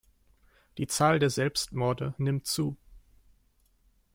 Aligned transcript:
Die 0.79 0.87
Zahl 0.87 1.19
der 1.19 1.29
Selbstmorde 1.29 2.15
nimmt 2.17 2.47
zu. 2.47 2.75